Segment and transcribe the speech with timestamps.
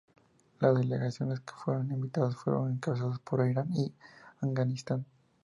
[0.59, 3.93] Las delegaciones que fueron invitadas fueron encabezadas por Irán y
[4.39, 5.05] Afganistán.